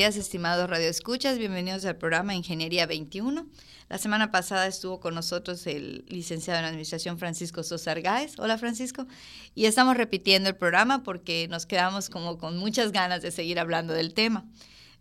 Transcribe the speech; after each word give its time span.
Días, 0.00 0.16
estimados 0.16 0.70
radioescuchas. 0.70 1.36
Bienvenidos 1.36 1.84
al 1.84 1.94
programa 1.94 2.34
Ingeniería 2.34 2.86
21. 2.86 3.46
La 3.90 3.98
semana 3.98 4.30
pasada 4.30 4.66
estuvo 4.66 4.98
con 4.98 5.14
nosotros 5.14 5.66
el 5.66 6.06
licenciado 6.08 6.58
en 6.58 6.64
Administración 6.64 7.18
Francisco 7.18 7.62
Sosa 7.62 7.90
Argáez. 7.90 8.38
Hola, 8.38 8.56
Francisco. 8.56 9.06
Y 9.54 9.66
estamos 9.66 9.98
repitiendo 9.98 10.48
el 10.48 10.56
programa 10.56 11.02
porque 11.02 11.48
nos 11.48 11.66
quedamos 11.66 12.08
como 12.08 12.38
con 12.38 12.56
muchas 12.56 12.92
ganas 12.92 13.20
de 13.20 13.30
seguir 13.30 13.60
hablando 13.60 13.92
del 13.92 14.14
tema. 14.14 14.46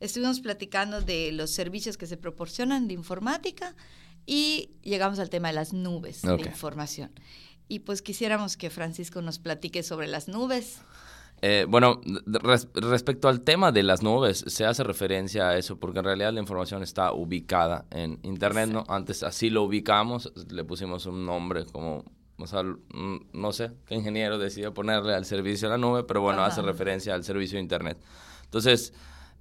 Estuvimos 0.01 0.41
platicando 0.41 0.99
de 0.99 1.31
los 1.31 1.49
servicios 1.49 1.95
que 1.95 2.05
se 2.05 2.17
proporcionan 2.17 2.89
de 2.89 2.95
informática 2.95 3.77
y 4.25 4.71
llegamos 4.83 5.17
al 5.19 5.29
tema 5.29 5.47
de 5.47 5.53
las 5.53 5.71
nubes 5.71 6.23
de 6.23 6.41
información. 6.41 7.09
Y 7.69 7.79
pues 7.79 8.01
quisiéramos 8.01 8.57
que 8.57 8.69
Francisco 8.69 9.21
nos 9.21 9.39
platique 9.39 9.81
sobre 9.81 10.07
las 10.07 10.27
nubes. 10.27 10.79
Eh, 11.41 11.65
bueno, 11.69 12.01
respecto 12.73 13.29
al 13.29 13.41
tema 13.41 13.71
de 13.71 13.83
las 13.83 14.03
nubes, 14.03 14.43
se 14.47 14.65
hace 14.65 14.83
referencia 14.83 15.49
a 15.49 15.57
eso 15.57 15.79
porque 15.79 15.99
en 15.99 16.05
realidad 16.05 16.33
la 16.33 16.41
información 16.41 16.83
está 16.83 17.13
ubicada 17.13 17.85
en 17.91 18.19
Internet, 18.23 18.69
¿no? 18.69 18.83
Antes 18.89 19.23
así 19.23 19.49
lo 19.49 19.63
ubicamos, 19.63 20.33
le 20.51 20.63
pusimos 20.65 21.05
un 21.05 21.25
nombre 21.25 21.65
como, 21.65 22.03
o 22.37 22.47
sea, 22.47 22.63
no 23.31 23.51
sé 23.53 23.71
qué 23.85 23.95
ingeniero 23.95 24.37
decidió 24.37 24.73
ponerle 24.73 25.13
al 25.15 25.25
servicio 25.25 25.69
de 25.69 25.75
la 25.75 25.77
nube, 25.77 26.03
pero 26.03 26.21
bueno, 26.21 26.43
hace 26.43 26.61
referencia 26.61 27.13
al 27.13 27.23
servicio 27.23 27.55
de 27.55 27.61
Internet. 27.61 27.97
Entonces, 28.43 28.93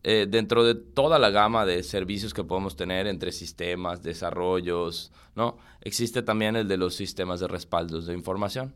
eh, 0.04 0.26
dentro 0.28 0.62
de 0.62 0.76
toda 0.76 1.18
la 1.18 1.30
gama 1.30 1.66
de 1.66 1.82
servicios 1.82 2.32
que 2.32 2.44
podemos 2.44 2.76
tener 2.76 3.08
entre 3.08 3.32
sistemas, 3.32 4.04
desarrollos, 4.04 5.10
¿no? 5.34 5.58
Existe 5.80 6.22
también 6.22 6.54
el 6.54 6.68
de 6.68 6.76
los 6.76 6.94
sistemas 6.94 7.40
de 7.40 7.48
respaldos 7.48 8.06
de 8.06 8.14
información. 8.14 8.72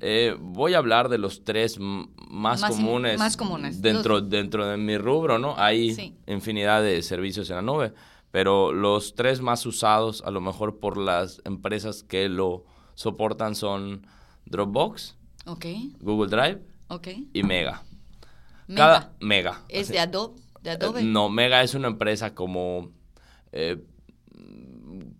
Eh, 0.00 0.36
voy 0.38 0.74
a 0.74 0.78
hablar 0.78 1.08
de 1.08 1.18
los 1.18 1.44
tres 1.44 1.78
más, 1.78 2.62
comunes, 2.62 3.18
más 3.18 3.36
comunes 3.36 3.82
dentro, 3.82 4.20
dentro 4.20 4.66
de 4.66 4.76
mi 4.76 4.98
rubro, 4.98 5.38
¿no? 5.38 5.54
Hay 5.56 6.14
infinidad 6.26 6.82
de 6.82 7.02
servicios 7.02 7.50
en 7.50 7.56
la 7.56 7.62
nube, 7.62 7.92
pero 8.30 8.72
los 8.72 9.14
tres 9.14 9.40
más 9.40 9.64
usados 9.66 10.22
a 10.26 10.30
lo 10.30 10.40
mejor 10.40 10.78
por 10.78 10.96
las 10.96 11.40
empresas 11.44 12.02
que 12.02 12.28
lo 12.28 12.64
soportan 12.94 13.54
son 13.54 14.06
Dropbox, 14.46 15.16
Google 16.00 16.28
Drive 16.28 16.62
y 17.32 17.42
Mega. 17.42 17.82
Cada 18.74 19.12
Mega. 19.20 19.62
¿Es 19.68 19.88
de 19.88 20.00
Adobe? 20.00 20.40
Eh, 21.00 21.04
no, 21.04 21.28
Mega 21.28 21.62
es 21.62 21.74
una 21.74 21.88
empresa 21.88 22.34
como... 22.34 22.90
Eh, 23.52 23.82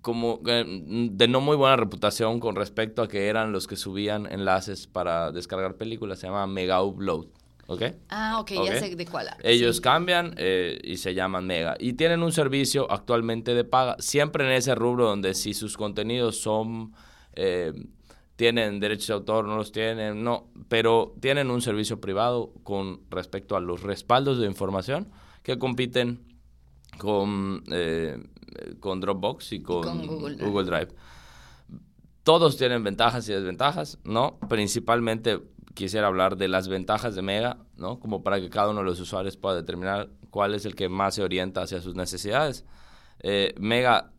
como 0.06 0.40
eh, 0.46 0.64
de 1.10 1.26
no 1.26 1.40
muy 1.40 1.56
buena 1.56 1.74
reputación 1.74 2.38
con 2.38 2.54
respecto 2.54 3.02
a 3.02 3.08
que 3.08 3.26
eran 3.26 3.50
los 3.50 3.66
que 3.66 3.74
subían 3.74 4.30
enlaces 4.30 4.86
para 4.86 5.32
descargar 5.32 5.74
películas, 5.74 6.20
se 6.20 6.28
llama 6.28 6.46
Mega 6.46 6.80
Upload. 6.80 7.26
¿Ok? 7.66 7.82
Ah, 8.08 8.38
ok, 8.38 8.52
ya 8.64 8.78
sé 8.78 8.94
de 8.94 9.04
cuál. 9.04 9.26
Ellos 9.42 9.80
cambian 9.80 10.32
eh, 10.36 10.78
y 10.84 10.98
se 10.98 11.12
llaman 11.12 11.44
Mega. 11.48 11.74
Y 11.80 11.94
tienen 11.94 12.22
un 12.22 12.30
servicio 12.30 12.88
actualmente 12.88 13.52
de 13.52 13.64
paga, 13.64 13.96
siempre 13.98 14.46
en 14.46 14.52
ese 14.52 14.76
rubro 14.76 15.08
donde 15.08 15.34
si 15.34 15.54
sus 15.54 15.76
contenidos 15.76 16.38
son, 16.40 16.92
eh, 17.32 17.72
tienen 18.36 18.78
derechos 18.78 19.08
de 19.08 19.14
autor, 19.14 19.46
no 19.46 19.56
los 19.56 19.72
tienen, 19.72 20.22
no, 20.22 20.46
pero 20.68 21.16
tienen 21.18 21.50
un 21.50 21.62
servicio 21.62 22.00
privado 22.00 22.52
con 22.62 23.00
respecto 23.10 23.56
a 23.56 23.60
los 23.60 23.82
respaldos 23.82 24.38
de 24.38 24.46
información 24.46 25.08
que 25.42 25.58
compiten 25.58 26.20
con 26.98 27.64
con 28.80 29.00
Dropbox 29.00 29.52
y 29.52 29.62
con, 29.62 30.06
Google, 30.06 30.64
Drive. 30.64 30.88
Todos 32.22 32.56
tienen 32.56 32.82
ventajas 32.82 33.28
y 33.28 33.32
desventajas, 33.32 33.98
¿no? 34.04 34.38
Principalmente 34.48 35.40
quisiera 35.74 36.08
hablar 36.08 36.36
de 36.36 36.48
las 36.48 36.68
ventajas 36.68 37.14
de 37.14 37.22
Mega, 37.22 37.58
¿no? 37.76 38.00
Como 38.00 38.22
para 38.22 38.40
que 38.40 38.50
cada 38.50 38.70
uno 38.70 38.80
de 38.80 38.86
los 38.86 38.98
usuarios 38.98 39.36
pueda 39.36 39.56
determinar 39.56 40.08
cuál 40.30 40.54
es 40.54 40.64
el 40.64 40.74
que 40.74 40.88
más 40.88 41.14
se 41.14 41.22
orienta 41.22 41.62
hacia 41.62 41.80
sus 41.80 41.94
necesidades. 41.94 42.64
Eh, 43.20 43.54
Mega 43.58 44.12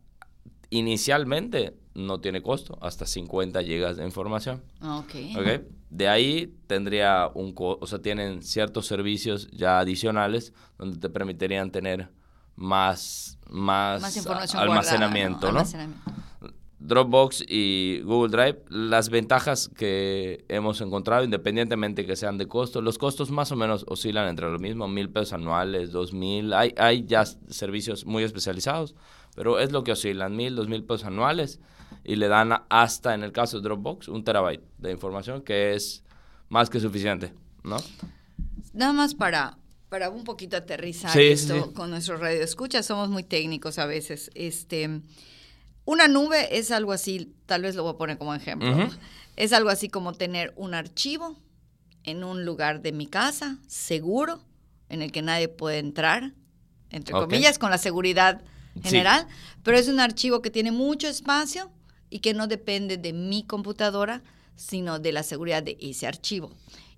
inicialmente 0.70 1.76
no 1.94 2.20
tiene 2.20 2.42
costo, 2.42 2.78
hasta 2.80 3.06
50 3.06 3.62
gigas 3.62 3.96
de 3.96 4.04
información. 4.04 4.62
Ah, 4.80 4.98
okay. 4.98 5.34
ok. 5.36 5.62
De 5.90 6.08
ahí 6.08 6.54
tendría 6.66 7.30
un, 7.34 7.54
o 7.56 7.86
sea, 7.86 8.00
tienen 8.00 8.42
ciertos 8.42 8.86
servicios 8.86 9.48
ya 9.50 9.80
adicionales 9.80 10.52
donde 10.78 10.98
te 10.98 11.08
permitirían 11.10 11.72
tener 11.72 12.10
más, 12.58 13.38
más, 13.48 14.26
almacenamiento, 14.54 15.52
¿no? 15.52 15.62
Dropbox 16.80 17.44
y 17.48 18.00
Google 18.02 18.30
Drive, 18.30 18.64
las 18.68 19.10
ventajas 19.10 19.68
que 19.76 20.44
hemos 20.48 20.80
encontrado, 20.80 21.24
independientemente 21.24 22.06
que 22.06 22.16
sean 22.16 22.38
de 22.38 22.46
costo, 22.46 22.80
los 22.80 22.98
costos 22.98 23.30
más 23.30 23.50
o 23.52 23.56
menos 23.56 23.84
oscilan 23.88 24.28
entre 24.28 24.50
lo 24.50 24.58
mismo, 24.58 24.86
mil 24.88 25.10
pesos 25.10 25.32
anuales, 25.34 25.90
dos 25.92 26.12
mil, 26.12 26.52
hay, 26.52 26.74
hay 26.76 27.04
ya 27.04 27.24
servicios 27.26 28.06
muy 28.06 28.22
especializados, 28.22 28.94
pero 29.34 29.58
es 29.58 29.72
lo 29.72 29.84
que 29.84 29.92
oscilan, 29.92 30.34
mil, 30.36 30.56
dos 30.56 30.68
mil 30.68 30.84
pesos 30.84 31.06
anuales, 31.06 31.60
y 32.04 32.16
le 32.16 32.28
dan 32.28 32.62
hasta, 32.68 33.14
en 33.14 33.22
el 33.22 33.32
caso 33.32 33.58
de 33.58 33.64
Dropbox, 33.64 34.08
un 34.08 34.24
terabyte 34.24 34.62
de 34.78 34.92
información 34.92 35.42
que 35.42 35.74
es 35.74 36.04
más 36.48 36.70
que 36.70 36.80
suficiente, 36.80 37.34
¿no? 37.64 37.76
Nada 38.72 38.92
más 38.92 39.14
para 39.14 39.58
para 39.88 40.10
un 40.10 40.24
poquito 40.24 40.56
aterrizar 40.56 41.18
esto 41.18 41.72
con 41.72 41.90
nuestro 41.90 42.18
radio 42.18 42.42
escucha, 42.42 42.82
somos 42.82 43.08
muy 43.08 43.22
técnicos 43.22 43.78
a 43.78 43.86
veces. 43.86 44.30
Este, 44.34 45.00
una 45.84 46.08
nube 46.08 46.58
es 46.58 46.70
algo 46.70 46.92
así, 46.92 47.32
tal 47.46 47.62
vez 47.62 47.74
lo 47.74 47.82
voy 47.82 47.94
a 47.94 47.96
poner 47.96 48.18
como 48.18 48.34
ejemplo. 48.34 48.90
Es 49.36 49.52
algo 49.52 49.70
así 49.70 49.88
como 49.88 50.12
tener 50.12 50.52
un 50.56 50.74
archivo 50.74 51.36
en 52.04 52.24
un 52.24 52.44
lugar 52.44 52.82
de 52.82 52.92
mi 52.92 53.06
casa, 53.06 53.58
seguro, 53.66 54.42
en 54.88 55.02
el 55.02 55.12
que 55.12 55.22
nadie 55.22 55.48
puede 55.48 55.78
entrar, 55.78 56.32
entre 56.90 57.12
comillas, 57.12 57.58
con 57.58 57.70
la 57.70 57.78
seguridad 57.78 58.42
general, 58.82 59.26
pero 59.62 59.78
es 59.78 59.88
un 59.88 60.00
archivo 60.00 60.42
que 60.42 60.50
tiene 60.50 60.72
mucho 60.72 61.08
espacio 61.08 61.70
y 62.10 62.20
que 62.20 62.34
no 62.34 62.46
depende 62.46 62.96
de 62.96 63.12
mi 63.12 63.42
computadora, 63.44 64.22
sino 64.56 64.98
de 64.98 65.12
la 65.12 65.22
seguridad 65.22 65.62
de 65.62 65.76
ese 65.80 66.06
archivo. 66.06 66.50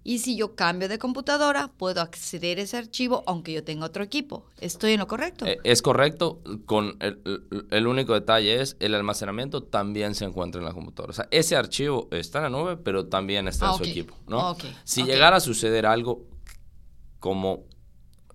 Y 0.03 0.21
si 0.21 0.37
yo 0.37 0.55
cambio 0.55 0.89
de 0.89 0.99
computadora, 0.99 1.69
puedo 1.69 2.01
acceder 2.01 2.59
a 2.59 2.63
ese 2.63 2.79
archivo 2.79 3.23
aunque 3.27 3.53
yo 3.53 3.63
tenga 3.63 3.87
otro 3.87 4.03
equipo. 4.03 4.47
¿Estoy 4.61 4.93
en 4.93 5.01
lo 5.01 5.07
correcto? 5.07 5.47
Eh, 5.47 5.59
es 5.63 5.83
correcto. 5.83 6.41
Con 6.65 6.97
el, 7.01 7.87
único 7.87 8.15
detalle 8.15 8.61
es 8.61 8.77
el 8.81 8.95
almacenamiento 8.95 9.63
también 9.63 10.15
se 10.15 10.25
encuentra 10.25 10.61
en 10.61 10.67
la 10.67 10.73
computadora. 10.73 11.11
O 11.11 11.15
sea, 11.15 11.29
ese 11.31 11.57
archivo 11.57 12.09
está 12.13 12.39
en 12.39 12.45
la 12.45 12.51
nube, 12.51 12.77
pero 12.77 13.07
también 13.07 13.47
está 13.47 13.67
en 13.67 13.73
ah, 13.73 13.77
su 13.77 13.85
equipo. 13.85 14.15
¿no? 14.27 14.57
si 14.85 15.05
llegara 15.05 15.37
a 15.37 15.41
suceder 15.41 15.85
algo 15.85 16.25
como 17.19 17.65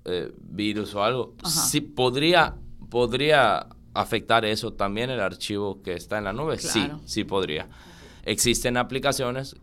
eh, 0.06 0.32
virus 0.38 0.94
o 0.94 1.04
algo, 1.04 1.34
sí 1.44 1.82
podría, 1.82 2.56
podría 2.92 3.68
afectar 3.96 4.46
eso 4.46 4.74
también 4.74 5.10
el 5.10 5.20
archivo 5.20 5.82
que 5.82 5.94
está 5.94 6.20
en 6.20 6.26
la 6.26 6.34
nube. 6.34 6.60
Sí, 6.60 6.88
sí 7.06 7.24
podría. 7.24 7.70
Existen 8.24 8.78
aplicaciones 8.78 9.56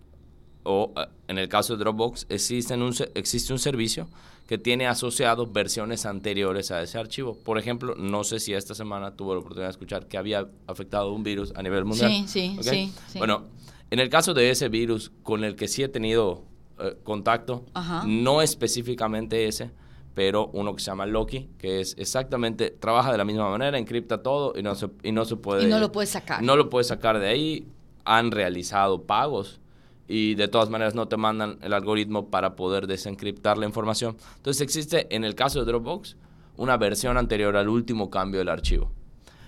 o 0.65 0.93
eh, 0.97 1.07
en 1.29 1.39
el 1.39 1.49
caso 1.49 1.77
de 1.77 1.85
Dropbox, 1.85 2.27
existe 2.29 2.75
un, 2.75 2.95
existe 3.15 3.53
un 3.53 3.59
servicio 3.59 4.09
que 4.47 4.59
tiene 4.59 4.87
asociado 4.87 5.47
versiones 5.47 6.05
anteriores 6.05 6.71
a 6.71 6.83
ese 6.83 6.99
archivo. 6.99 7.35
Por 7.35 7.59
ejemplo, 7.59 7.95
no 7.97 8.25
sé 8.25 8.39
si 8.39 8.53
esta 8.53 8.75
semana 8.75 9.17
tuvo 9.17 9.33
la 9.35 9.41
oportunidad 9.41 9.69
de 9.69 9.71
escuchar 9.71 10.07
que 10.09 10.19
había 10.19 10.47
afectado 10.67 11.13
un 11.13 11.23
virus 11.23 11.53
a 11.57 11.63
nivel 11.63 11.85
mundial. 11.85 12.11
Sí, 12.27 12.59
sí, 12.61 12.93
sí, 13.09 13.19
Bueno, 13.19 13.47
en 13.91 13.99
el 13.99 14.11
caso 14.11 14.35
de 14.35 14.51
ese 14.51 14.69
virus 14.69 15.11
con 15.23 15.45
el 15.45 15.57
que 15.57 15.69
sí 15.69 15.83
he 15.83 15.89
tenido 15.89 16.45
eh, 16.79 16.97
contacto, 17.03 17.65
no 18.05 18.43
específicamente 18.43 19.47
ese, 19.47 19.71
pero 20.15 20.51
uno 20.53 20.75
que 20.75 20.83
se 20.83 20.91
llama 20.91 21.07
Loki, 21.07 21.49
que 21.57 21.81
es 21.81 21.95
exactamente, 21.97 22.71
trabaja 22.71 23.11
de 23.11 23.19
la 23.19 23.25
misma 23.25 23.49
manera, 23.49 23.79
encripta 23.79 24.23
todo 24.23 24.53
y 24.59 24.63
no 24.63 24.75
se, 24.75 24.91
y 25.03 25.13
no 25.13 25.25
se 25.25 25.37
puede... 25.37 25.65
Y 25.65 25.67
no 25.67 25.79
lo 25.79 25.93
puede 25.93 26.07
sacar. 26.07 26.43
No 26.43 26.57
lo 26.57 26.69
puede 26.69 26.85
sacar 26.85 27.19
de 27.19 27.29
ahí. 27.29 27.67
Han 28.05 28.33
realizado 28.33 29.05
pagos 29.05 29.62
y 30.09 30.35
de 30.35 30.49
todas 30.49 30.69
maneras 30.71 30.95
no 30.95 31.09
te 31.09 31.17
mandan 31.17 31.59
el 31.63 31.73
algoritmo 31.73 32.29
para 32.29 32.57
poder 32.57 32.87
desencriptar 32.87 33.59
la 33.59 33.67
información. 33.67 34.17
Entonces 34.37 34.61
existe 34.61 35.15
en 35.15 35.25
el 35.25 35.35
caso 35.35 35.61
de 35.61 35.67
Dropbox 35.67 36.17
una 36.57 36.77
versión 36.77 37.17
anterior 37.17 37.57
al 37.57 37.69
último 37.69 38.11
cambio 38.11 38.41
del 38.41 38.49
archivo. 38.49 38.93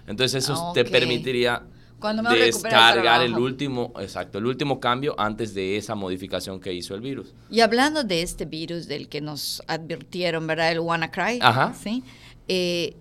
Entonces 0.06 0.44
eso 0.44 0.72
te 0.74 0.84
permitiría 0.84 1.62
descargar 2.30 3.22
el 3.22 3.34
último, 3.34 3.92
exacto, 3.98 4.38
el 4.38 4.46
último 4.46 4.80
cambio 4.80 5.14
antes 5.18 5.54
de 5.54 5.76
esa 5.76 5.94
modificación 5.94 6.60
que 6.60 6.72
hizo 6.72 6.94
el 6.94 7.00
virus. 7.00 7.34
Y 7.50 7.60
hablando 7.60 8.04
de 8.04 8.22
este 8.22 8.44
virus 8.44 8.86
del 8.86 9.08
que 9.08 9.20
nos 9.20 9.62
advirtieron, 9.66 10.46
¿verdad? 10.46 10.72
El 10.72 10.80
WannaCry, 10.80 11.38
Ajá. 11.40 11.74
¿sí? 11.74 12.04
Eh, 12.48 12.96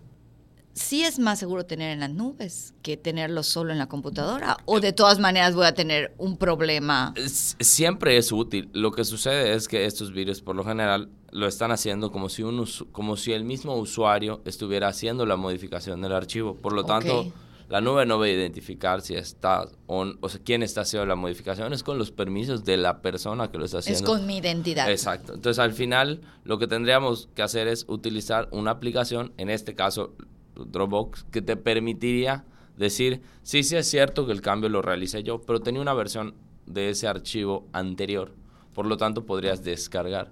sí 0.73 1.03
es 1.03 1.19
más 1.19 1.39
seguro 1.39 1.65
tener 1.65 1.91
en 1.91 1.99
las 1.99 2.09
nubes 2.09 2.73
que 2.81 2.97
tenerlo 2.97 3.43
solo 3.43 3.71
en 3.71 3.77
la 3.77 3.87
computadora 3.87 4.57
o 4.65 4.79
de 4.79 4.93
todas 4.93 5.19
maneras 5.19 5.55
voy 5.55 5.65
a 5.65 5.73
tener 5.73 6.13
un 6.17 6.37
problema. 6.37 7.13
Siempre 7.27 8.17
es 8.17 8.31
útil. 8.31 8.69
Lo 8.73 8.91
que 8.91 9.05
sucede 9.05 9.53
es 9.53 9.67
que 9.67 9.85
estos 9.85 10.11
virus 10.11 10.41
por 10.41 10.55
lo 10.55 10.63
general 10.63 11.09
lo 11.31 11.47
están 11.47 11.71
haciendo 11.71 12.11
como 12.11 12.29
si, 12.29 12.43
un, 12.43 12.67
como 12.91 13.17
si 13.17 13.33
el 13.33 13.43
mismo 13.43 13.75
usuario 13.75 14.41
estuviera 14.45 14.87
haciendo 14.87 15.25
la 15.25 15.35
modificación 15.35 16.01
del 16.01 16.13
archivo. 16.13 16.55
Por 16.55 16.73
lo 16.73 16.83
tanto, 16.85 17.31
la 17.69 17.81
nube 17.81 18.05
no 18.05 18.19
va 18.19 18.25
a 18.25 18.29
identificar 18.29 19.01
si 19.01 19.15
está 19.15 19.67
on, 19.87 20.17
o 20.21 20.29
sea, 20.29 20.39
quién 20.43 20.61
está 20.61 20.81
haciendo 20.81 21.07
la 21.07 21.15
modificación, 21.15 21.73
es 21.73 21.81
con 21.81 21.97
los 21.97 22.11
permisos 22.11 22.63
de 22.65 22.77
la 22.77 23.01
persona 23.01 23.49
que 23.49 23.57
lo 23.57 23.65
está 23.65 23.79
haciendo. 23.79 23.99
Es 23.99 24.05
con 24.05 24.27
mi 24.27 24.37
identidad. 24.37 24.89
Exacto. 24.91 25.33
Entonces, 25.33 25.57
al 25.57 25.73
final, 25.73 26.21
lo 26.43 26.59
que 26.59 26.67
tendríamos 26.67 27.29
que 27.33 27.41
hacer 27.41 27.67
es 27.67 27.85
utilizar 27.87 28.47
una 28.51 28.71
aplicación, 28.71 29.33
en 29.37 29.49
este 29.49 29.73
caso 29.73 30.13
Dropbox, 30.55 31.25
que 31.31 31.41
te 31.41 31.57
permitiría 31.57 32.45
decir, 32.77 33.21
sí, 33.44 33.63
sí 33.63 33.75
es 33.75 33.88
cierto 33.88 34.25
que 34.25 34.31
el 34.31 34.41
cambio 34.41 34.69
lo 34.69 34.81
realicé 34.81 35.23
yo, 35.23 35.41
pero 35.41 35.59
tenía 35.61 35.81
una 35.81 35.94
versión 35.94 36.35
de 36.65 36.89
ese 36.89 37.07
archivo 37.07 37.67
anterior. 37.73 38.33
Por 38.73 38.85
lo 38.85 38.97
tanto, 38.97 39.25
podrías 39.25 39.63
descargar 39.63 40.31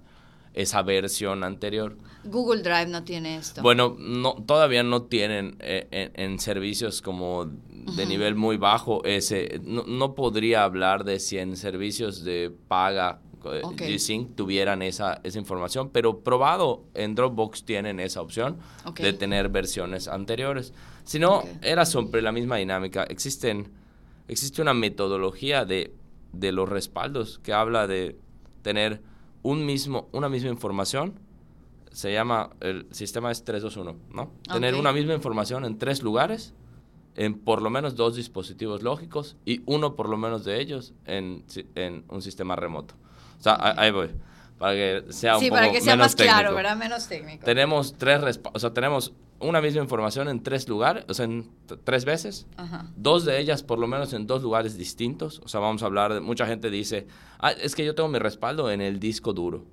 esa 0.54 0.82
versión 0.82 1.44
anterior. 1.44 1.96
Google 2.24 2.62
Drive 2.62 2.86
no 2.86 3.04
tiene 3.04 3.36
esto. 3.36 3.62
Bueno, 3.62 3.96
no, 3.98 4.34
todavía 4.46 4.82
no 4.82 5.02
tienen 5.02 5.56
eh, 5.60 6.10
en, 6.14 6.38
servicios 6.38 7.00
como 7.00 7.46
de 7.46 8.06
nivel 8.06 8.34
muy 8.34 8.56
bajo 8.56 9.02
ese. 9.04 9.60
No, 9.64 10.14
podría 10.14 10.64
hablar 10.64 11.04
de 11.04 11.20
si 11.20 11.38
en 11.38 11.56
servicios 11.56 12.22
de 12.24 12.54
paga 12.68 13.20
eh, 13.44 13.62
G-Sync 13.62 14.34
tuvieran 14.34 14.82
esa, 14.82 15.20
esa 15.24 15.38
información, 15.38 15.90
pero 15.90 16.20
probado 16.20 16.84
en 16.94 17.14
Dropbox 17.14 17.64
tienen 17.64 18.00
esa 18.00 18.20
opción 18.20 18.58
de 18.96 19.12
tener 19.12 19.48
versiones 19.48 20.08
anteriores. 20.08 20.72
Si 21.04 21.18
no, 21.18 21.42
era 21.62 21.84
sobre 21.84 22.22
la 22.22 22.32
misma 22.32 22.56
dinámica. 22.56 23.04
Existen, 23.04 23.70
existe 24.28 24.62
una 24.62 24.74
metodología 24.74 25.64
de, 25.64 25.92
de 26.32 26.52
los 26.52 26.68
respaldos 26.68 27.38
que 27.40 27.52
habla 27.52 27.86
de 27.86 28.16
tener 28.62 29.02
un 29.42 29.66
mismo, 29.66 30.08
una 30.12 30.28
misma 30.28 30.50
información, 30.50 31.18
se 31.90 32.12
llama, 32.12 32.50
el 32.60 32.86
sistema 32.90 33.30
es 33.30 33.44
321, 33.44 33.96
¿no? 34.14 34.30
Tener 34.50 34.74
una 34.74 34.92
misma 34.92 35.14
información 35.14 35.64
en 35.64 35.76
tres 35.78 36.02
lugares, 36.02 36.54
en 37.16 37.38
por 37.38 37.60
lo 37.60 37.68
menos 37.68 37.96
dos 37.96 38.16
dispositivos 38.16 38.82
lógicos 38.82 39.36
y 39.44 39.60
uno 39.66 39.94
por 39.94 40.08
lo 40.08 40.16
menos 40.16 40.44
de 40.44 40.60
ellos 40.60 40.94
en, 41.04 41.44
en 41.74 42.04
un 42.08 42.22
sistema 42.22 42.56
remoto. 42.56 42.94
O 43.42 43.44
sea, 43.44 43.74
ahí 43.76 43.90
voy. 43.90 44.08
Para 44.56 44.74
que 44.74 45.04
sea 45.08 45.34
un 45.34 45.42
sí, 45.42 45.50
para 45.50 45.72
que 45.72 45.80
sea 45.80 45.96
más 45.96 46.14
claro, 46.14 46.54
¿verdad? 46.54 46.76
Menos 46.76 47.08
técnico. 47.08 47.44
Tenemos 47.44 47.98
tres, 47.98 48.38
o 48.52 48.58
sea, 48.60 48.72
tenemos 48.72 49.12
una 49.40 49.60
misma 49.60 49.82
información 49.82 50.28
en 50.28 50.40
tres 50.44 50.68
lugares, 50.68 51.04
o 51.08 51.14
sea, 51.14 51.24
en 51.24 51.50
tres 51.82 52.04
veces. 52.04 52.46
Dos 52.94 53.24
de 53.24 53.40
ellas, 53.40 53.64
por 53.64 53.80
lo 53.80 53.88
menos, 53.88 54.12
en 54.12 54.28
dos 54.28 54.40
lugares 54.40 54.78
distintos. 54.78 55.40
O 55.44 55.48
sea, 55.48 55.58
vamos 55.58 55.82
a 55.82 55.86
hablar 55.86 56.14
de. 56.14 56.20
Mucha 56.20 56.46
gente 56.46 56.70
dice, 56.70 57.08
ah, 57.40 57.50
es 57.50 57.74
que 57.74 57.84
yo 57.84 57.96
tengo 57.96 58.08
mi 58.08 58.20
respaldo 58.20 58.70
en 58.70 58.80
el 58.80 59.00
disco 59.00 59.32
duro. 59.32 59.64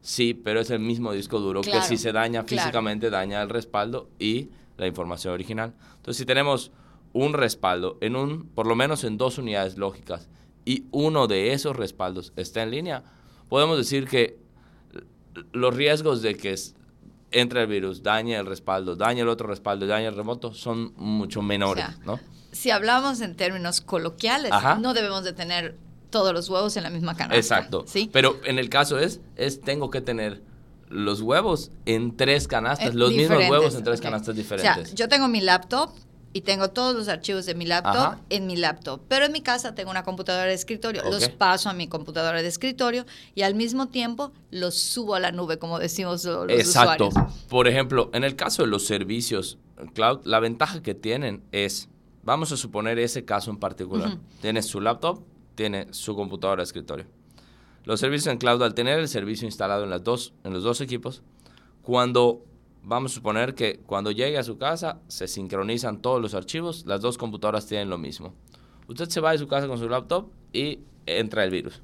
Sí, 0.00 0.32
pero 0.32 0.60
es 0.60 0.70
el 0.70 0.80
mismo 0.80 1.12
disco 1.12 1.38
duro 1.38 1.60
que 1.60 1.82
si 1.82 1.98
se 1.98 2.12
daña 2.12 2.44
físicamente, 2.44 3.10
daña 3.10 3.42
el 3.42 3.50
respaldo 3.50 4.08
y 4.18 4.48
la 4.78 4.86
información 4.86 5.34
original. 5.34 5.74
Entonces, 5.96 6.16
si 6.16 6.24
tenemos 6.24 6.72
un 7.12 7.34
respaldo 7.34 7.98
en 8.00 8.16
un, 8.16 8.48
por 8.48 8.66
lo 8.66 8.74
menos 8.74 9.04
en 9.04 9.18
dos 9.18 9.36
unidades 9.36 9.76
lógicas, 9.76 10.30
y 10.64 10.86
uno 10.90 11.26
de 11.26 11.52
esos 11.52 11.76
respaldos 11.76 12.32
está 12.36 12.62
en 12.62 12.70
línea, 12.70 13.04
podemos 13.48 13.76
decir 13.76 14.06
que 14.06 14.38
los 15.52 15.74
riesgos 15.74 16.22
de 16.22 16.36
que 16.36 16.54
entre 17.30 17.62
el 17.62 17.66
virus, 17.66 18.02
dañe 18.02 18.36
el 18.36 18.46
respaldo, 18.46 18.94
dañe 18.94 19.22
el 19.22 19.28
otro 19.28 19.48
respaldo, 19.48 19.86
dañe 19.86 20.06
el 20.06 20.14
remoto, 20.14 20.54
son 20.54 20.94
mucho 20.96 21.42
menores, 21.42 21.86
¿no? 22.04 22.20
Si 22.52 22.70
hablamos 22.70 23.20
en 23.20 23.34
términos 23.34 23.80
coloquiales, 23.80 24.52
no 24.78 24.94
debemos 24.94 25.24
de 25.24 25.32
tener 25.32 25.76
todos 26.10 26.32
los 26.32 26.48
huevos 26.48 26.76
en 26.76 26.84
la 26.84 26.90
misma 26.90 27.16
canasta. 27.16 27.36
Exacto. 27.36 27.84
¿sí? 27.88 28.08
Pero 28.12 28.38
en 28.44 28.60
el 28.60 28.68
caso 28.68 29.00
es, 29.00 29.20
es 29.34 29.60
tengo 29.60 29.90
que 29.90 30.00
tener 30.00 30.42
los 30.88 31.20
huevos 31.20 31.72
en 31.86 32.16
tres 32.16 32.46
canastas, 32.46 32.90
eh, 32.90 32.94
los 32.94 33.12
mismos 33.12 33.38
huevos 33.50 33.74
en 33.74 33.82
tres 33.82 34.00
canastas 34.00 34.36
diferentes. 34.36 34.84
O 34.84 34.86
sea, 34.86 34.94
yo 34.94 35.08
tengo 35.08 35.26
mi 35.26 35.40
laptop 35.40 35.90
y 36.34 36.40
tengo 36.40 36.68
todos 36.70 36.96
los 36.96 37.06
archivos 37.06 37.46
de 37.46 37.54
mi 37.54 37.64
laptop 37.64 38.16
en 38.28 38.46
mi 38.46 38.56
laptop. 38.56 39.00
Pero 39.08 39.24
en 39.26 39.32
mi 39.32 39.40
casa 39.40 39.74
tengo 39.76 39.92
una 39.92 40.02
computadora 40.02 40.46
de 40.46 40.54
escritorio. 40.54 41.02
Los 41.04 41.28
paso 41.28 41.70
a 41.70 41.72
mi 41.74 41.86
computadora 41.86 42.42
de 42.42 42.48
escritorio 42.48 43.06
y 43.36 43.42
al 43.42 43.54
mismo 43.54 43.86
tiempo 43.86 44.32
los 44.50 44.74
subo 44.74 45.14
a 45.14 45.20
la 45.20 45.30
nube, 45.30 45.58
como 45.60 45.78
decimos 45.78 46.24
los, 46.24 46.50
Exacto. 46.50 47.10
Por 47.48 47.68
ejemplo, 47.68 48.10
en 48.12 48.24
el 48.24 48.34
caso 48.34 48.62
de 48.62 48.68
los 48.68 48.84
servicios 48.84 49.58
cloud, 49.94 50.22
la 50.24 50.40
ventaja 50.40 50.82
que 50.82 50.94
tienen 50.94 51.44
es, 51.52 51.88
vamos 52.24 52.50
a 52.50 52.56
suponer 52.56 52.98
ese 52.98 53.24
caso 53.24 53.52
en 53.52 53.58
particular. 53.58 54.18
Tiene 54.40 54.60
su 54.62 54.80
laptop, 54.80 55.22
tiene 55.54 55.86
su 55.92 56.16
computadora 56.16 56.62
de 56.62 56.64
escritorio. 56.64 57.06
Los 57.84 58.00
servicios 58.00 58.32
en 58.32 58.38
cloud, 58.38 58.60
al 58.60 58.74
tener 58.74 58.98
el 58.98 59.08
servicio 59.08 59.46
instalado 59.46 59.84
en, 59.84 59.90
las 59.90 60.02
dos, 60.02 60.32
en 60.42 60.52
los 60.52 60.64
dos 60.64 60.80
equipos, 60.80 61.22
cuando 61.82 62.44
vamos 62.84 63.12
a 63.12 63.14
suponer 63.14 63.54
que 63.54 63.80
cuando 63.86 64.10
llegue 64.10 64.38
a 64.38 64.42
su 64.42 64.58
casa 64.58 65.00
se 65.08 65.26
sincronizan 65.26 66.00
todos 66.00 66.20
los 66.20 66.34
archivos, 66.34 66.84
las 66.86 67.00
dos 67.00 67.18
computadoras 67.18 67.66
tienen 67.66 67.90
lo 67.90 67.98
mismo. 67.98 68.34
Usted 68.86 69.08
se 69.08 69.20
va 69.20 69.32
de 69.32 69.38
su 69.38 69.48
casa 69.48 69.66
con 69.66 69.78
su 69.78 69.88
laptop 69.88 70.28
y 70.52 70.80
entra 71.06 71.44
el 71.44 71.50
virus. 71.50 71.82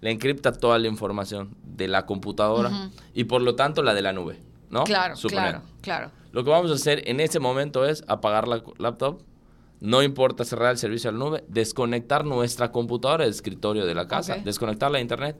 Le 0.00 0.10
encripta 0.10 0.52
toda 0.52 0.78
la 0.78 0.86
información 0.88 1.56
de 1.62 1.88
la 1.88 2.04
computadora 2.04 2.90
y 3.14 3.24
por 3.24 3.40
lo 3.40 3.54
tanto 3.54 3.82
la 3.82 3.94
de 3.94 4.02
la 4.02 4.12
nube, 4.12 4.38
¿no? 4.68 4.84
Claro, 4.84 5.14
claro, 5.28 5.62
claro. 5.80 6.10
Lo 6.32 6.44
que 6.44 6.50
vamos 6.50 6.70
a 6.70 6.74
hacer 6.74 7.08
en 7.08 7.20
ese 7.20 7.40
momento 7.40 7.86
es 7.86 8.04
apagar 8.06 8.46
la 8.46 8.62
laptop, 8.78 9.22
no 9.80 10.02
importa 10.02 10.44
cerrar 10.44 10.72
el 10.72 10.78
servicio 10.78 11.08
a 11.08 11.12
la 11.12 11.18
nube, 11.18 11.44
desconectar 11.48 12.24
nuestra 12.24 12.70
computadora 12.70 13.24
de 13.24 13.30
escritorio 13.30 13.86
de 13.86 13.94
la 13.94 14.06
casa, 14.06 14.36
desconectarla 14.36 14.98
de 14.98 15.02
internet 15.02 15.36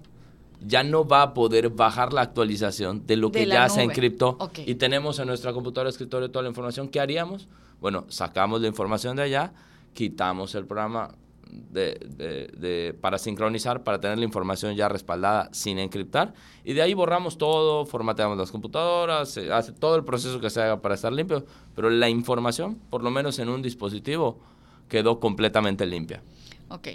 ya 0.67 0.83
no 0.83 1.07
va 1.07 1.23
a 1.23 1.35
poder 1.35 1.71
bajar 1.71 2.13
la 2.13 2.23
actualización 2.23 3.07
de 3.07 3.17
lo 3.17 3.31
que 3.31 3.47
ya 3.47 3.69
se 3.69 3.83
encriptó 3.83 4.39
y 4.57 4.75
tenemos 4.77 5.19
en 5.19 5.29
nuestra 5.29 5.53
computadora 5.53 5.91
escritorio 5.91 6.31
toda 6.31 6.43
la 6.43 6.49
información. 6.49 6.89
¿Qué 6.89 7.01
haríamos? 7.01 7.49
Bueno, 7.81 8.07
sacamos 8.09 8.61
la 8.61 8.69
información 8.69 9.17
de 9.17 9.23
allá, 9.23 9.53
quitamos 9.93 10.55
el 10.55 10.67
programa 10.67 11.15
de, 11.51 12.97
para 13.01 13.19
sincronizar, 13.19 13.85
para 13.85 14.01
tener 14.01 14.19
la 14.19 14.25
información 14.25 14.75
ya 14.75 14.89
respaldada 14.89 15.49
sin 15.53 15.79
encriptar. 15.79 16.35
Y 16.65 16.73
de 16.73 16.83
ahí 16.83 16.95
borramos 16.95 17.39
todo, 17.39 17.87
formateamos 17.87 18.37
las 18.39 18.51
computadoras, 18.51 19.37
hace 19.37 19.73
todo 19.73 19.97
el 19.97 20.05
proceso 20.05 20.41
que 20.41 20.51
se 20.51 20.63
haga 20.63 20.81
para 20.81 20.95
estar 20.95 21.13
limpio. 21.13 21.45
Pero 21.75 21.91
la 21.91 22.09
información, 22.09 22.79
por 22.91 23.03
lo 23.03 23.11
menos 23.11 23.39
en 23.39 23.49
un 23.49 23.63
dispositivo, 23.63 24.41
quedó 24.89 25.21
completamente 25.21 25.87
limpia. 25.87 26.23
Ok. 26.69 26.89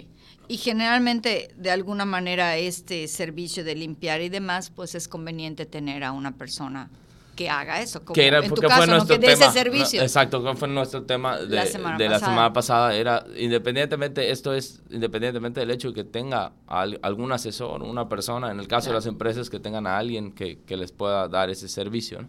Y 0.50 0.56
generalmente, 0.56 1.54
de 1.56 1.70
alguna 1.70 2.04
manera, 2.04 2.56
este 2.56 3.06
servicio 3.06 3.62
de 3.62 3.76
limpiar 3.76 4.20
y 4.20 4.28
demás, 4.28 4.70
pues 4.74 4.96
es 4.96 5.06
conveniente 5.06 5.64
tener 5.64 6.02
a 6.02 6.10
una 6.10 6.32
persona 6.32 6.90
que 7.36 7.48
haga 7.48 7.80
eso. 7.80 8.04
Como 8.04 8.20
era, 8.20 8.44
en 8.44 8.52
tu 8.52 8.60
caso, 8.60 8.84
¿no? 8.84 9.06
que 9.06 9.30
ese 9.30 9.48
servicio. 9.52 10.02
exacto, 10.02 10.42
que 10.42 10.56
fue 10.56 10.66
nuestro 10.66 11.04
tema 11.04 11.38
de 11.38 11.54
la 11.54 11.66
semana, 11.66 11.96
de 11.96 12.08
la 12.08 12.18
semana 12.18 12.52
pasada. 12.52 12.96
Era, 12.96 13.24
independientemente, 13.36 14.32
esto 14.32 14.52
es 14.52 14.82
independientemente 14.90 15.60
del 15.60 15.70
hecho 15.70 15.92
de 15.92 15.94
que 15.94 16.02
tenga 16.02 16.50
algún 16.66 17.30
asesor, 17.30 17.84
una 17.84 18.08
persona, 18.08 18.50
en 18.50 18.58
el 18.58 18.66
caso 18.66 18.90
de 18.90 18.96
las 18.96 19.06
empresas, 19.06 19.50
que 19.50 19.60
tengan 19.60 19.86
a 19.86 19.98
alguien 19.98 20.32
que, 20.32 20.58
que 20.62 20.76
les 20.76 20.90
pueda 20.90 21.28
dar 21.28 21.48
ese 21.48 21.68
servicio. 21.68 22.22
¿no? 22.22 22.28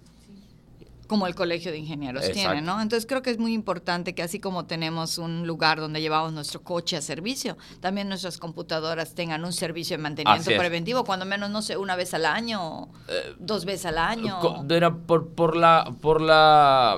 Como 1.12 1.28
el 1.28 1.36
Colegio 1.36 1.74
de 1.74 1.78
Ingenieros 1.78 2.32
tiene, 2.32 2.62
¿no? 2.62 2.82
Entonces 2.82 3.06
creo 3.06 3.22
que 3.22 3.32
es 3.32 3.38
muy 3.38 3.52
importante 3.52 4.16
que 4.16 4.24
así 4.24 4.40
como 4.40 4.66
tenemos 4.66 5.18
un 5.18 5.46
lugar 5.46 5.82
donde 5.82 6.00
llevamos 6.00 6.32
nuestro 6.32 6.64
coche 6.64 6.96
a 6.96 7.02
servicio, 7.02 7.58
también 7.82 8.08
nuestras 8.08 8.38
computadoras 8.38 9.14
tengan 9.14 9.44
un 9.44 9.52
servicio 9.52 9.98
de 9.98 10.04
mantenimiento 10.04 10.52
preventivo, 10.52 11.04
cuando 11.04 11.26
menos, 11.26 11.50
no 11.50 11.62
sé, 11.62 11.76
una 11.76 11.98
vez 11.98 12.14
al 12.14 12.26
año, 12.26 12.88
eh, 13.10 13.36
dos 13.38 13.66
veces 13.66 13.88
al 13.88 13.98
año. 13.98 14.40
Era 14.70 14.96
por, 14.96 15.28
por 15.34 15.58
la 15.58 15.94
por 16.00 16.22
la 16.22 16.98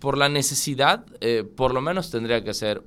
por 0.00 0.18
la 0.18 0.28
necesidad, 0.28 1.06
eh, 1.20 1.44
por 1.44 1.72
lo 1.72 1.80
menos 1.80 2.10
tendría 2.10 2.42
que 2.42 2.52
ser 2.52 2.82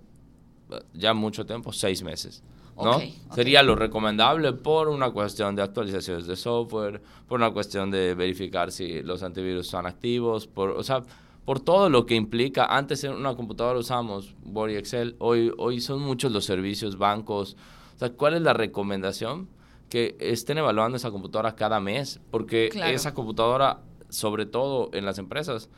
ya 0.93 1.13
mucho 1.13 1.45
tiempo, 1.45 1.71
seis 1.71 2.03
meses. 2.03 2.43
¿No? 2.75 3.01
Sería 3.33 3.63
lo 3.63 3.75
recomendable 3.75 4.53
por 4.53 4.89
una 4.89 5.11
cuestión 5.11 5.55
de 5.55 5.61
actualizaciones 5.61 6.27
de 6.27 6.35
software, 6.35 7.01
por 7.27 7.39
una 7.39 7.51
cuestión 7.51 7.91
de 7.91 8.15
verificar 8.15 8.71
si 8.71 9.01
los 9.01 9.23
antivirus 9.23 9.67
son 9.67 9.85
activos, 9.85 10.47
por, 10.47 10.71
o 10.71 10.83
sea, 10.83 11.03
por 11.45 11.59
todo 11.59 11.89
lo 11.89 12.05
que 12.05 12.15
implica. 12.15 12.65
Antes 12.65 13.03
en 13.03 13.13
una 13.13 13.35
computadora 13.35 13.79
usamos 13.79 14.35
Word 14.45 14.71
y 14.71 14.75
Excel, 14.75 15.15
hoy, 15.19 15.51
hoy 15.57 15.81
son 15.81 16.01
muchos 16.01 16.31
los 16.31 16.45
servicios, 16.45 16.97
bancos. 16.97 17.57
O 17.95 17.99
sea, 17.99 18.11
¿cuál 18.11 18.35
es 18.35 18.41
la 18.41 18.53
recomendación? 18.53 19.47
Que 19.89 20.15
estén 20.19 20.57
evaluando 20.57 20.97
esa 20.97 21.11
computadora 21.11 21.55
cada 21.55 21.79
mes, 21.79 22.19
porque 22.31 22.69
esa 22.87 23.13
computadora, 23.13 23.81
sobre 24.09 24.45
todo 24.45 24.89
en 24.93 25.05
las 25.05 25.19
empresas, 25.19 25.69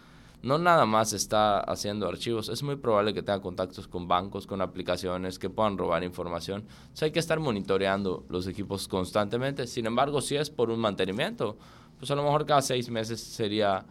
no 0.41 0.57
nada 0.57 0.85
más 0.85 1.13
está 1.13 1.59
haciendo 1.59 2.07
archivos, 2.07 2.49
es 2.49 2.63
muy 2.63 2.75
probable 2.75 3.13
que 3.13 3.21
tenga 3.21 3.41
contactos 3.41 3.87
con 3.87 4.07
bancos, 4.07 4.45
con 4.47 4.61
aplicaciones 4.61 5.39
que 5.39 5.49
puedan 5.49 5.77
robar 5.77 6.03
información. 6.03 6.65
O 6.93 6.95
sea, 6.95 7.07
hay 7.07 7.11
que 7.11 7.19
estar 7.19 7.39
monitoreando 7.39 8.25
los 8.29 8.47
equipos 8.47 8.87
constantemente. 8.87 9.67
Sin 9.67 9.85
embargo, 9.85 10.21
si 10.21 10.35
es 10.35 10.49
por 10.49 10.69
un 10.69 10.79
mantenimiento, 10.79 11.57
pues 11.97 12.11
a 12.11 12.15
lo 12.15 12.23
mejor 12.23 12.45
cada 12.45 12.61
seis 12.61 12.89
meses 12.89 13.19
sería 13.19 13.85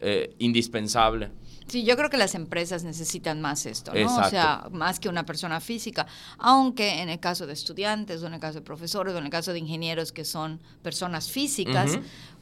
eh, 0.00 0.34
indispensable. 0.38 1.30
Sí, 1.68 1.84
yo 1.84 1.96
creo 1.96 2.10
que 2.10 2.16
las 2.16 2.34
empresas 2.34 2.82
necesitan 2.82 3.40
más 3.40 3.64
esto, 3.64 3.92
¿no? 3.94 4.16
O 4.16 4.24
sea, 4.28 4.66
más 4.72 4.98
que 4.98 5.08
una 5.08 5.24
persona 5.24 5.60
física, 5.60 6.06
aunque 6.38 7.00
en 7.00 7.08
el 7.08 7.20
caso 7.20 7.46
de 7.46 7.52
estudiantes, 7.52 8.22
o 8.22 8.26
en 8.26 8.34
el 8.34 8.40
caso 8.40 8.58
de 8.58 8.64
profesores, 8.64 9.14
o 9.14 9.18
en 9.18 9.24
el 9.24 9.30
caso 9.30 9.52
de 9.52 9.60
ingenieros 9.60 10.10
que 10.10 10.24
son 10.24 10.60
personas 10.82 11.30
físicas, 11.30 11.98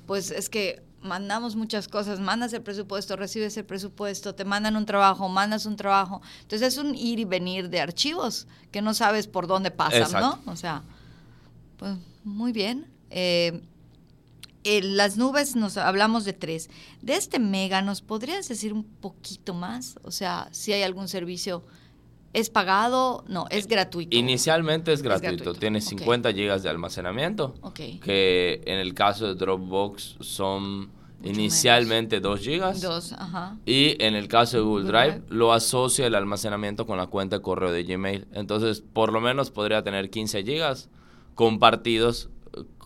pues 0.06 0.30
es 0.30 0.48
que 0.48 0.82
mandamos 1.02 1.56
muchas 1.56 1.88
cosas, 1.88 2.20
mandas 2.20 2.52
el 2.52 2.62
presupuesto, 2.62 3.16
recibes 3.16 3.56
el 3.56 3.64
presupuesto, 3.64 4.34
te 4.34 4.44
mandan 4.44 4.76
un 4.76 4.86
trabajo, 4.86 5.28
mandas 5.28 5.66
un 5.66 5.76
trabajo. 5.76 6.20
Entonces 6.42 6.74
es 6.74 6.78
un 6.78 6.94
ir 6.94 7.20
y 7.20 7.24
venir 7.24 7.68
de 7.68 7.80
archivos 7.80 8.46
que 8.70 8.82
no 8.82 8.94
sabes 8.94 9.26
por 9.26 9.46
dónde 9.46 9.70
pasan, 9.70 10.20
¿no? 10.20 10.40
O 10.46 10.56
sea, 10.56 10.82
pues 11.76 11.96
muy 12.24 12.52
bien. 12.52 12.86
Eh, 13.10 13.62
las 14.64 15.16
nubes 15.16 15.56
nos 15.56 15.76
hablamos 15.76 16.24
de 16.24 16.32
tres. 16.32 16.68
De 17.00 17.14
este 17.14 17.38
mega, 17.38 17.80
¿nos 17.80 18.02
podrías 18.02 18.48
decir 18.48 18.72
un 18.72 18.84
poquito 18.84 19.54
más? 19.54 19.98
O 20.02 20.10
sea, 20.10 20.48
si 20.52 20.72
hay 20.72 20.82
algún 20.82 21.08
servicio, 21.08 21.64
¿es 22.38 22.50
pagado? 22.50 23.24
No, 23.28 23.46
es 23.50 23.66
gratuito. 23.66 24.16
Inicialmente 24.16 24.92
es 24.92 25.02
gratuito. 25.02 25.54
Tiene 25.54 25.80
50 25.80 26.32
gigas 26.32 26.62
de 26.62 26.70
almacenamiento. 26.70 27.54
Que 27.74 28.62
en 28.66 28.78
el 28.78 28.94
caso 28.94 29.26
de 29.26 29.34
Dropbox 29.34 30.16
son 30.20 30.90
inicialmente 31.22 32.20
2 32.20 32.40
gigas. 32.40 32.80
Dos, 32.80 33.12
ajá. 33.12 33.56
Y 33.66 34.02
en 34.02 34.14
el 34.14 34.28
caso 34.28 34.56
de 34.56 34.62
Google, 34.62 34.86
Drive, 34.86 35.22
lo 35.28 35.52
asocia 35.52 36.06
el 36.06 36.14
almacenamiento 36.14 36.86
con 36.86 36.96
la 36.96 37.06
cuenta 37.08 37.36
de 37.36 37.42
correo 37.42 37.72
de 37.72 37.84
Gmail. 37.84 38.28
Entonces, 38.32 38.82
por 38.92 39.12
lo 39.12 39.20
menos 39.20 39.50
podría 39.50 39.82
tener 39.82 40.10
15 40.10 40.44
gigas 40.44 40.90
compartidos 41.34 42.30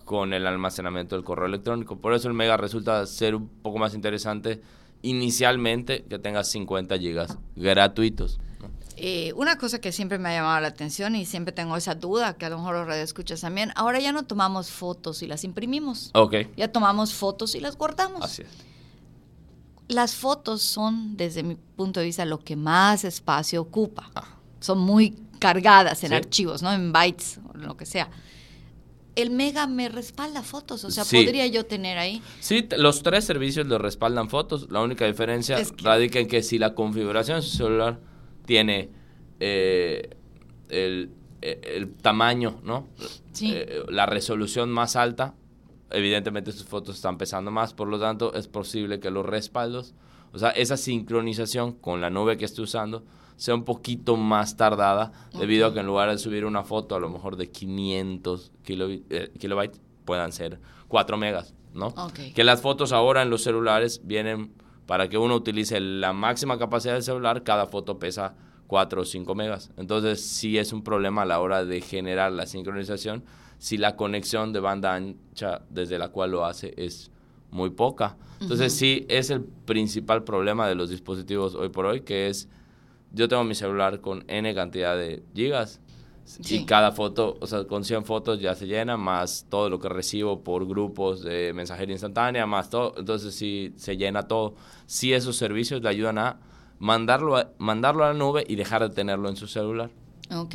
con 0.04 0.32
el 0.32 0.46
almacenamiento 0.46 1.14
del 1.14 1.24
correo 1.24 1.46
electrónico. 1.46 1.98
Por 1.98 2.14
eso 2.14 2.28
el 2.28 2.34
Mega 2.34 2.56
resulta 2.56 3.04
ser 3.06 3.34
un 3.34 3.48
poco 3.48 3.78
más 3.78 3.94
interesante 3.94 4.60
inicialmente 5.02 6.04
que 6.08 6.18
tenga 6.18 6.44
50 6.44 6.98
gigas 6.98 7.38
gratuitos. 7.56 8.40
Eh, 9.04 9.32
una 9.34 9.58
cosa 9.58 9.80
que 9.80 9.90
siempre 9.90 10.16
me 10.20 10.28
ha 10.28 10.34
llamado 10.34 10.60
la 10.60 10.68
atención 10.68 11.16
y 11.16 11.26
siempre 11.26 11.52
tengo 11.52 11.76
esa 11.76 11.96
duda, 11.96 12.34
que 12.34 12.46
a 12.46 12.50
lo 12.50 12.58
mejor 12.58 12.86
los 12.86 12.96
escuchas 12.96 13.40
también, 13.40 13.72
ahora 13.74 13.98
ya 13.98 14.12
no 14.12 14.22
tomamos 14.22 14.70
fotos 14.70 15.24
y 15.24 15.26
las 15.26 15.42
imprimimos. 15.42 16.10
Ok. 16.14 16.36
Ya 16.56 16.68
tomamos 16.68 17.12
fotos 17.12 17.56
y 17.56 17.60
las 17.60 17.76
guardamos. 17.76 18.22
Así 18.22 18.42
es. 18.42 18.48
Las 19.88 20.14
fotos 20.14 20.62
son, 20.62 21.16
desde 21.16 21.42
mi 21.42 21.56
punto 21.56 21.98
de 21.98 22.06
vista, 22.06 22.24
lo 22.24 22.38
que 22.38 22.54
más 22.54 23.02
espacio 23.04 23.60
ocupa. 23.60 24.08
Ah. 24.14 24.38
Son 24.60 24.78
muy 24.78 25.18
cargadas 25.40 26.04
en 26.04 26.12
archivos, 26.12 26.62
¿no? 26.62 26.72
En 26.72 26.92
bytes 26.92 27.40
o 27.52 27.58
lo 27.58 27.76
que 27.76 27.86
sea 27.86 28.08
el 29.14 29.30
Mega 29.30 29.66
me 29.66 29.90
respalda 29.90 30.42
fotos, 30.42 30.84
o 30.84 30.90
sea, 30.90 31.04
podría 31.04 31.46
yo 31.46 31.66
tener 31.66 31.98
ahí. 31.98 32.22
Sí, 32.40 32.66
los 32.78 33.02
tres 33.02 33.24
servicios 33.24 33.66
lo 33.66 33.76
respaldan 33.76 34.30
fotos. 34.30 34.68
La 34.70 34.80
única 34.80 35.06
diferencia 35.06 35.58
radica 35.82 36.18
en 36.18 36.28
que 36.28 36.42
si 36.42 36.58
la 36.58 36.74
configuración 36.74 37.40
de 37.40 37.42
su 37.42 37.56
celular 37.58 38.00
tiene 38.44 38.90
eh, 39.40 40.10
el, 40.68 41.10
tamaño, 42.00 42.60
¿no? 42.62 42.86
Sí. 43.32 43.52
Eh, 43.54 43.82
la 43.88 44.06
resolución 44.06 44.70
más 44.70 44.96
alta, 44.96 45.34
evidentemente 45.90 46.52
sus 46.52 46.64
fotos 46.64 46.96
están 46.96 47.18
pesando 47.18 47.50
más, 47.50 47.74
por 47.74 47.88
lo 47.88 47.98
tanto 47.98 48.34
es 48.34 48.48
posible 48.48 49.00
que 49.00 49.10
los 49.10 49.26
respaldos, 49.26 49.94
o 50.32 50.38
sea, 50.38 50.50
esa 50.50 50.76
sincronización 50.76 51.72
con 51.72 52.00
la 52.00 52.10
nube 52.10 52.36
que 52.36 52.44
esté 52.44 52.62
usando, 52.62 53.04
sea 53.36 53.54
un 53.54 53.64
poquito 53.64 54.16
más 54.16 54.56
tardada, 54.56 55.12
debido 55.36 55.66
a 55.66 55.74
que 55.74 55.80
en 55.80 55.86
lugar 55.86 56.10
de 56.10 56.18
subir 56.18 56.44
una 56.44 56.62
foto 56.62 56.94
a 56.94 57.00
lo 57.00 57.10
mejor 57.10 57.36
de 57.36 57.50
500 57.50 58.52
eh, 58.64 59.32
kilobytes, 59.38 59.80
puedan 60.04 60.32
ser 60.32 60.60
4 60.88 61.16
megas, 61.16 61.54
¿no? 61.74 61.92
Que 62.34 62.44
las 62.44 62.60
fotos 62.60 62.92
ahora 62.92 63.22
en 63.22 63.30
los 63.30 63.42
celulares 63.42 64.00
vienen 64.04 64.52
para 64.86 65.08
que 65.08 65.18
uno 65.18 65.34
utilice 65.36 65.80
la 65.80 66.12
máxima 66.12 66.58
capacidad 66.58 66.94
del 66.94 67.02
celular, 67.02 67.42
cada 67.44 67.66
foto 67.66 67.98
pesa 67.98 68.34
4 68.66 69.02
o 69.02 69.04
5 69.04 69.34
megas. 69.34 69.70
Entonces 69.76 70.20
sí 70.24 70.58
es 70.58 70.72
un 70.72 70.82
problema 70.82 71.22
a 71.22 71.26
la 71.26 71.40
hora 71.40 71.64
de 71.64 71.80
generar 71.80 72.32
la 72.32 72.46
sincronización 72.46 73.24
si 73.58 73.76
la 73.76 73.96
conexión 73.96 74.52
de 74.52 74.60
banda 74.60 74.94
ancha 74.94 75.62
desde 75.68 75.98
la 75.98 76.08
cual 76.08 76.32
lo 76.32 76.44
hace 76.44 76.74
es 76.76 77.10
muy 77.50 77.70
poca. 77.70 78.16
Entonces 78.40 78.72
sí 78.72 79.06
es 79.08 79.30
el 79.30 79.42
principal 79.42 80.24
problema 80.24 80.66
de 80.66 80.74
los 80.74 80.90
dispositivos 80.90 81.54
hoy 81.54 81.68
por 81.68 81.86
hoy, 81.86 82.00
que 82.00 82.28
es 82.28 82.48
yo 83.12 83.28
tengo 83.28 83.44
mi 83.44 83.54
celular 83.54 84.00
con 84.00 84.24
N 84.26 84.54
cantidad 84.54 84.96
de 84.96 85.22
gigas. 85.34 85.81
Y 86.48 86.64
cada 86.64 86.92
foto, 86.92 87.36
o 87.40 87.46
sea, 87.46 87.64
con 87.64 87.84
100 87.84 88.04
fotos 88.04 88.40
ya 88.40 88.54
se 88.54 88.66
llena, 88.66 88.96
más 88.96 89.46
todo 89.48 89.68
lo 89.68 89.78
que 89.78 89.88
recibo 89.88 90.42
por 90.42 90.66
grupos 90.66 91.22
de 91.22 91.52
mensajería 91.52 91.94
instantánea, 91.94 92.46
más 92.46 92.70
todo. 92.70 92.94
Entonces, 92.96 93.34
si 93.34 93.72
se 93.76 93.96
llena 93.96 94.28
todo, 94.28 94.54
si 94.86 95.12
esos 95.12 95.36
servicios 95.36 95.82
le 95.82 95.88
ayudan 95.88 96.18
a 96.18 96.40
mandarlo, 96.78 97.36
a 97.36 97.50
mandarlo 97.58 98.04
a 98.04 98.08
la 98.08 98.14
nube 98.14 98.44
y 98.48 98.56
dejar 98.56 98.88
de 98.88 98.94
tenerlo 98.94 99.28
en 99.28 99.36
su 99.36 99.46
celular. 99.46 99.90
Ok. 100.34 100.54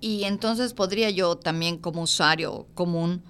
Y 0.00 0.24
entonces 0.24 0.74
podría 0.74 1.10
yo 1.10 1.36
también, 1.36 1.78
como 1.78 2.02
usuario 2.02 2.66
común, 2.74 3.22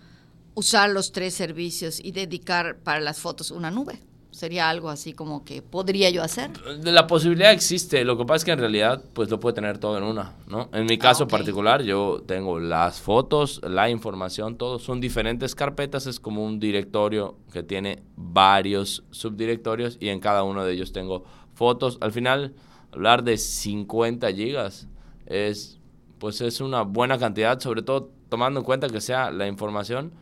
usar 0.54 0.90
los 0.90 1.12
tres 1.12 1.34
servicios 1.34 1.98
y 2.02 2.12
dedicar 2.12 2.78
para 2.78 3.00
las 3.00 3.18
fotos 3.18 3.50
una 3.50 3.70
nube 3.70 4.00
sería 4.30 4.68
algo 4.68 4.88
así 4.88 5.12
como 5.12 5.44
que 5.44 5.62
podría 5.62 6.10
yo 6.10 6.22
hacer. 6.22 6.50
La 6.84 7.06
posibilidad 7.06 7.52
existe, 7.52 8.04
lo 8.04 8.16
que 8.16 8.24
pasa 8.24 8.36
es 8.36 8.44
que 8.44 8.52
en 8.52 8.58
realidad 8.58 9.02
pues 9.12 9.30
lo 9.30 9.40
puede 9.40 9.54
tener 9.54 9.78
todo 9.78 9.98
en 9.98 10.04
una, 10.04 10.34
¿no? 10.46 10.68
En 10.72 10.86
mi 10.86 10.98
caso 10.98 11.24
ah, 11.24 11.28
particular 11.28 11.82
yo 11.82 12.22
tengo 12.26 12.58
las 12.58 13.00
fotos, 13.00 13.60
la 13.62 13.90
información, 13.90 14.56
todo, 14.56 14.78
son 14.78 15.00
diferentes 15.00 15.54
carpetas, 15.54 16.06
es 16.06 16.20
como 16.20 16.44
un 16.44 16.60
directorio 16.60 17.36
que 17.52 17.62
tiene 17.62 18.02
varios 18.16 19.02
subdirectorios 19.10 19.96
y 20.00 20.08
en 20.08 20.20
cada 20.20 20.42
uno 20.42 20.64
de 20.64 20.72
ellos 20.72 20.92
tengo 20.92 21.24
fotos. 21.54 21.98
Al 22.00 22.12
final 22.12 22.54
hablar 22.92 23.24
de 23.24 23.36
50 23.36 24.32
gigas 24.32 24.88
es 25.26 25.78
pues 26.18 26.40
es 26.42 26.60
una 26.60 26.82
buena 26.82 27.18
cantidad, 27.18 27.58
sobre 27.60 27.82
todo 27.82 28.10
tomando 28.28 28.60
en 28.60 28.64
cuenta 28.64 28.88
que 28.88 29.00
sea 29.00 29.30
la 29.30 29.48
información 29.48 30.12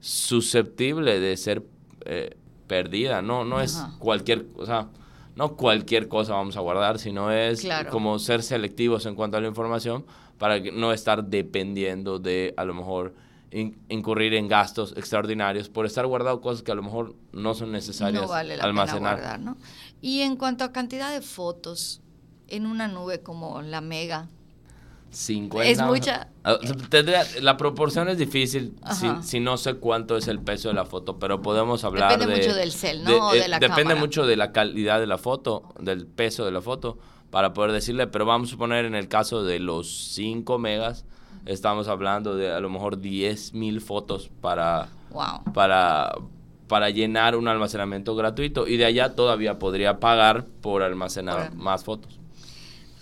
susceptible 0.00 1.18
de 1.18 1.36
ser 1.36 1.64
eh, 2.04 2.36
perdida, 2.68 3.22
no, 3.22 3.44
no 3.44 3.60
es 3.60 3.82
cualquier, 3.98 4.46
o 4.56 4.64
sea, 4.64 4.86
no 5.34 5.56
cualquier 5.56 6.08
cosa 6.08 6.34
vamos 6.34 6.56
a 6.56 6.60
guardar, 6.60 6.98
sino 6.98 7.32
es 7.32 7.66
como 7.90 8.18
ser 8.18 8.42
selectivos 8.42 9.06
en 9.06 9.14
cuanto 9.14 9.36
a 9.36 9.40
la 9.40 9.48
información 9.48 10.04
para 10.38 10.60
no 10.60 10.92
estar 10.92 11.24
dependiendo 11.24 12.18
de 12.18 12.54
a 12.56 12.64
lo 12.64 12.74
mejor 12.74 13.14
incurrir 13.50 14.34
en 14.34 14.46
gastos 14.46 14.92
extraordinarios 14.96 15.68
por 15.68 15.86
estar 15.86 16.06
guardado 16.06 16.40
cosas 16.40 16.62
que 16.62 16.70
a 16.70 16.74
lo 16.74 16.82
mejor 16.82 17.14
no 17.32 17.54
son 17.54 17.72
necesarias 17.72 18.22
no 18.22 18.28
vale 18.28 18.56
la 18.56 18.64
almacenar. 18.64 19.16
Pena 19.16 19.28
guardar, 19.28 19.40
¿no? 19.40 19.56
Y 20.02 20.20
en 20.20 20.36
cuanto 20.36 20.64
a 20.64 20.72
cantidad 20.72 21.10
de 21.10 21.22
fotos 21.22 22.02
en 22.48 22.66
una 22.66 22.88
nube 22.88 23.20
como 23.20 23.62
la 23.62 23.80
Mega, 23.80 24.28
50. 25.10 25.70
Es 25.70 25.82
mucha. 25.82 26.28
Ah, 26.44 26.58
la 27.40 27.56
proporción 27.56 28.08
es 28.08 28.18
difícil 28.18 28.74
si, 29.22 29.40
no 29.40 29.56
sé 29.56 29.74
cuánto 29.74 30.16
es 30.16 30.28
el 30.28 30.40
peso 30.40 30.68
de 30.68 30.74
la 30.74 30.84
foto, 30.84 31.18
pero 31.18 31.40
podemos 31.42 31.84
hablar 31.84 32.18
depende 32.18 32.36
mucho 32.36 32.54
del 32.54 32.72
cel, 32.72 33.04
¿no? 33.04 33.32
De, 33.32 33.48
la 33.48 33.58
depende 33.58 33.94
mucho 33.94 34.26
de 34.26 34.36
la 34.36 34.52
calidad 34.52 35.00
de 35.00 35.06
la 35.06 35.18
foto, 35.18 35.62
del 35.80 36.06
peso 36.06 36.44
de 36.44 36.52
la 36.52 36.60
foto, 36.60 36.98
para 37.30 37.52
poder 37.52 37.72
decirle, 37.72 38.06
pero 38.06 38.26
vamos 38.26 38.52
a 38.52 38.56
poner 38.56 38.84
en 38.84 38.94
el 38.94 39.08
caso 39.08 39.44
de 39.44 39.58
los 39.58 40.12
5 40.14 40.58
megas, 40.58 41.04
estamos 41.46 41.88
hablando 41.88 42.36
de 42.36 42.52
a 42.52 42.60
lo 42.60 42.70
mejor 42.70 43.00
10 43.00 43.54
mil 43.54 43.80
fotos 43.80 44.30
para, 44.40 44.88
para, 45.54 46.14
para 46.66 46.90
llenar 46.90 47.36
un 47.36 47.48
almacenamiento 47.48 48.14
gratuito 48.14 48.66
y 48.66 48.76
de 48.76 48.84
allá 48.84 49.14
todavía 49.14 49.58
podría 49.58 50.00
pagar 50.00 50.44
por 50.60 50.82
almacenar 50.82 51.54
más 51.54 51.84
fotos. 51.84 52.18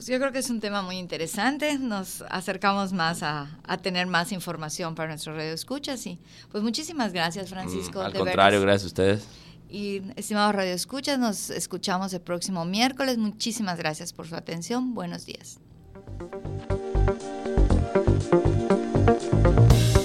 Yo 0.08 0.18
creo 0.20 0.30
que 0.30 0.38
es 0.38 0.50
un 0.50 0.60
tema 0.60 0.82
muy 0.82 0.98
interesante. 0.98 1.78
Nos 1.78 2.22
acercamos 2.28 2.92
más 2.92 3.22
a, 3.22 3.48
tener 3.82 4.06
más 4.06 4.30
información 4.30 4.94
para 4.94 5.08
nuestro 5.08 5.34
radio 5.34 5.52
escuchas. 5.52 6.06
Y 6.06 6.18
pues 6.52 6.62
muchísimas 6.62 7.12
gracias, 7.12 7.50
Francisco. 7.50 8.00
Mm, 8.00 8.06
al 8.06 8.12
contrario, 8.12 8.60
gracias 8.60 8.84
a 8.84 8.86
ustedes. 8.86 9.26
Y 9.68 10.02
estimados 10.14 10.54
radio 10.54 10.72
escuchas, 10.72 11.18
nos 11.18 11.50
escuchamos 11.50 12.14
el 12.14 12.20
próximo 12.20 12.64
miércoles. 12.64 13.18
Muchísimas 13.18 13.78
gracias 13.78 14.12
por 14.12 14.28
su 14.28 14.36
atención. 14.36 14.94
Buenos 14.94 15.26
días. 15.26 15.58